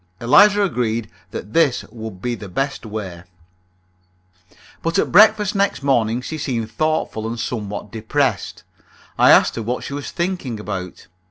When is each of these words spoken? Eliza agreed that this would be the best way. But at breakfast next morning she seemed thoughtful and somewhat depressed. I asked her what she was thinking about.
Eliza 0.19 0.63
agreed 0.63 1.11
that 1.29 1.53
this 1.53 1.83
would 1.91 2.23
be 2.23 2.33
the 2.33 2.49
best 2.49 2.87
way. 2.87 3.21
But 4.81 4.97
at 4.97 5.11
breakfast 5.11 5.53
next 5.53 5.83
morning 5.83 6.21
she 6.21 6.39
seemed 6.39 6.71
thoughtful 6.71 7.27
and 7.27 7.39
somewhat 7.39 7.91
depressed. 7.91 8.63
I 9.19 9.29
asked 9.29 9.57
her 9.57 9.61
what 9.61 9.83
she 9.83 9.93
was 9.93 10.09
thinking 10.09 10.59
about. 10.59 11.05